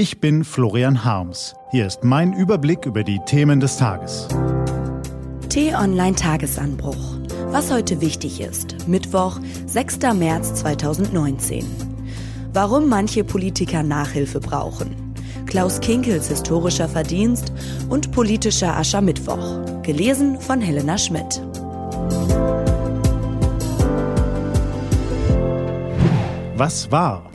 [0.00, 1.54] Ich bin Florian Harms.
[1.72, 4.28] Hier ist mein Überblick über die Themen des Tages.
[5.50, 7.18] T-Online Tagesanbruch.
[7.50, 8.88] Was heute wichtig ist.
[8.88, 9.98] Mittwoch, 6.
[10.14, 11.66] März 2019.
[12.54, 14.96] Warum manche Politiker Nachhilfe brauchen.
[15.44, 17.52] Klaus Kinkels historischer Verdienst
[17.90, 19.82] und politischer Aschermittwoch.
[19.82, 21.42] Gelesen von Helena Schmidt.
[26.56, 27.30] Was war?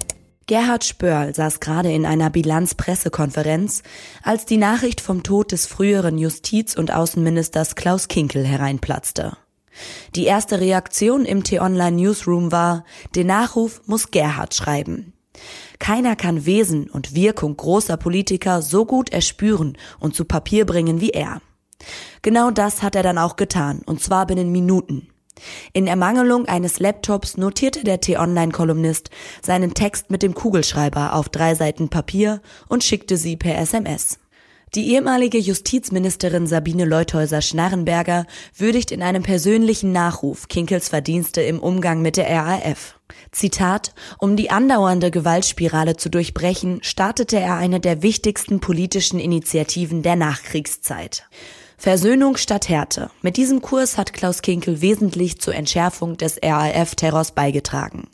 [0.48, 3.82] Gerhard Spörl saß gerade in einer Bilanzpressekonferenz,
[4.22, 9.38] als die Nachricht vom Tod des früheren Justiz- und Außenministers Klaus Kinkel hereinplatzte.
[10.14, 15.14] Die erste Reaktion im T-Online Newsroom war, den Nachruf muss Gerhard schreiben.
[15.80, 21.10] Keiner kann Wesen und Wirkung großer Politiker so gut erspüren und zu Papier bringen wie
[21.10, 21.42] er.
[22.22, 25.08] Genau das hat er dann auch getan, und zwar binnen Minuten.
[25.74, 29.10] In Ermangelung eines Laptops notierte der T-Online-Kolumnist
[29.42, 34.20] seinen Text mit dem Kugelschreiber auf drei Seiten Papier und schickte sie per SMS.
[34.74, 38.26] Die ehemalige Justizministerin Sabine Leuthäuser-Schnarrenberger
[38.58, 43.00] würdigt in einem persönlichen Nachruf Kinkels Verdienste im Umgang mit der RAF.
[43.32, 50.18] Zitat, um die andauernde Gewaltspirale zu durchbrechen, startete er eine der wichtigsten politischen Initiativen der
[50.18, 51.26] Nachkriegszeit.
[51.78, 53.10] Versöhnung statt Härte.
[53.22, 58.08] Mit diesem Kurs hat Klaus Kinkel wesentlich zur Entschärfung des RAF-Terrors beigetragen.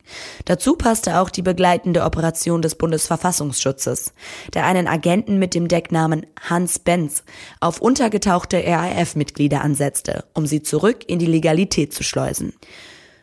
[0.45, 4.13] Dazu passte auch die begleitende Operation des Bundesverfassungsschutzes,
[4.53, 7.23] der einen Agenten mit dem Decknamen Hans Benz
[7.59, 12.53] auf untergetauchte RAF-Mitglieder ansetzte, um sie zurück in die Legalität zu schleusen.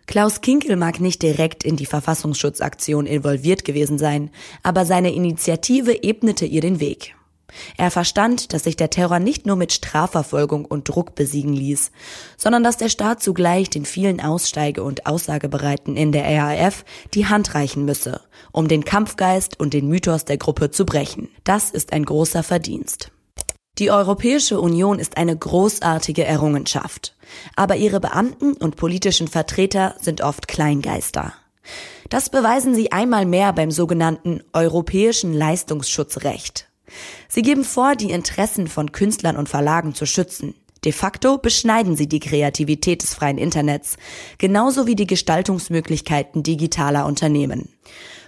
[0.06, 4.30] Klaus Kinkel mag nicht direkt in die Verfassungsschutzaktion involviert gewesen sein,
[4.62, 7.14] aber seine Initiative ebnete ihr den Weg.
[7.76, 11.90] Er verstand, dass sich der Terror nicht nur mit Strafverfolgung und Druck besiegen ließ,
[12.36, 17.54] sondern dass der Staat zugleich den vielen Aussteige- und Aussagebereiten in der RAF die Hand
[17.54, 18.20] reichen müsse,
[18.52, 21.28] um den Kampfgeist und den Mythos der Gruppe zu brechen.
[21.44, 23.10] Das ist ein großer Verdienst.
[23.78, 27.14] Die Europäische Union ist eine großartige Errungenschaft,
[27.54, 31.32] aber ihre Beamten und politischen Vertreter sind oft Kleingeister.
[32.08, 36.68] Das beweisen sie einmal mehr beim sogenannten Europäischen Leistungsschutzrecht.
[37.28, 40.54] Sie geben vor, die Interessen von Künstlern und Verlagen zu schützen.
[40.84, 43.96] De facto beschneiden sie die Kreativität des freien Internets,
[44.38, 47.68] genauso wie die Gestaltungsmöglichkeiten digitaler Unternehmen.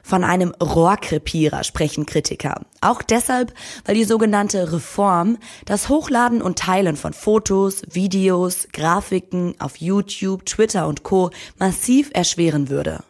[0.03, 2.63] Von einem Rohrkrepierer sprechen Kritiker.
[2.81, 3.53] Auch deshalb,
[3.85, 10.89] weil die sogenannte Reform das Hochladen und Teilen von Fotos, Videos, Grafiken auf YouTube, Twitter
[10.89, 11.31] und Co.
[11.59, 13.05] massiv erschweren würde.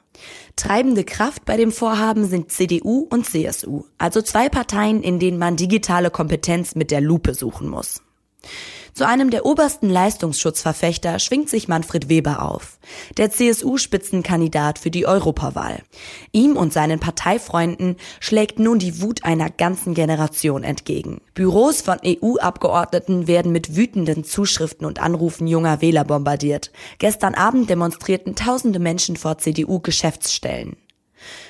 [0.60, 5.56] Treibende Kraft bei dem Vorhaben sind CDU und CSU, also zwei Parteien, in denen man
[5.56, 8.03] digitale Kompetenz mit der Lupe suchen muss.
[8.94, 12.78] Zu einem der obersten Leistungsschutzverfechter schwingt sich Manfred Weber auf,
[13.16, 15.82] der CSU-Spitzenkandidat für die Europawahl.
[16.32, 21.20] Ihm und seinen Parteifreunden schlägt nun die Wut einer ganzen Generation entgegen.
[21.34, 26.70] Büros von EU-Abgeordneten werden mit wütenden Zuschriften und Anrufen junger Wähler bombardiert.
[26.98, 30.76] Gestern Abend demonstrierten tausende Menschen vor CDU-Geschäftsstellen.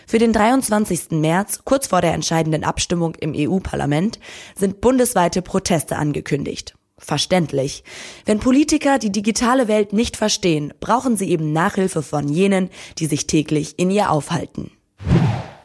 [0.06, 1.12] Für den 23.
[1.12, 4.18] März, kurz vor der entscheidenden Abstimmung im EU-Parlament,
[4.56, 6.74] sind bundesweite Proteste angekündigt.
[7.00, 7.82] Verständlich.
[8.26, 12.68] Wenn Politiker die digitale Welt nicht verstehen, brauchen sie eben Nachhilfe von jenen,
[12.98, 14.70] die sich täglich in ihr aufhalten.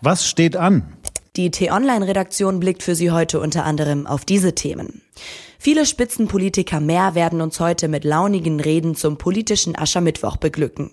[0.02, 0.94] Was steht an?
[1.36, 5.02] Die T-Online-Redaktion blickt für Sie heute unter anderem auf diese Themen.
[5.60, 10.92] Viele Spitzenpolitiker mehr werden uns heute mit launigen Reden zum politischen Aschermittwoch beglücken.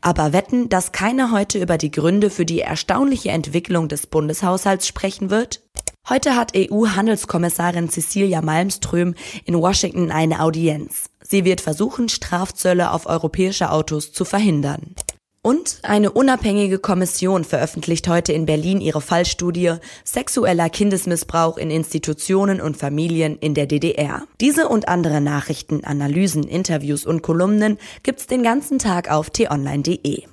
[0.00, 5.30] Aber wetten, dass keiner heute über die Gründe für die erstaunliche Entwicklung des Bundeshaushalts sprechen
[5.30, 5.60] wird?
[6.08, 11.10] Heute hat EU-Handelskommissarin Cecilia Malmström in Washington eine Audienz.
[11.20, 14.94] Sie wird versuchen, Strafzölle auf europäische Autos zu verhindern.
[15.42, 19.74] Und eine unabhängige Kommission veröffentlicht heute in Berlin ihre Fallstudie
[20.04, 24.22] Sexueller Kindesmissbrauch in Institutionen und Familien in der DDR.
[24.40, 30.24] Diese und andere Nachrichten, Analysen, Interviews und Kolumnen gibt's den ganzen Tag auf t-online.de.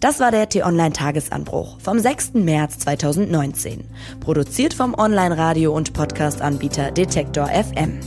[0.00, 2.34] Das war der T-Online-Tagesanbruch vom 6.
[2.34, 3.84] März 2019.
[4.20, 8.00] Produziert vom Online-Radio- und Podcast-Anbieter Detektor FM.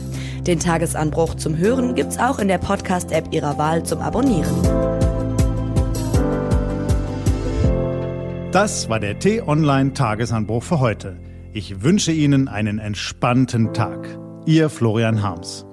[0.47, 4.51] Den Tagesanbruch zum Hören gibt's auch in der Podcast-App Ihrer Wahl zum Abonnieren.
[8.51, 11.17] Das war der T-Online-Tagesanbruch für heute.
[11.53, 14.17] Ich wünsche Ihnen einen entspannten Tag.
[14.45, 15.65] Ihr Florian Harms.